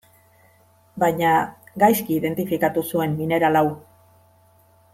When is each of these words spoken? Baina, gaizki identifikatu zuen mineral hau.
Baina, 1.03 1.33
gaizki 1.83 2.17
identifikatu 2.21 2.85
zuen 2.93 3.15
mineral 3.21 3.61
hau. 3.61 3.65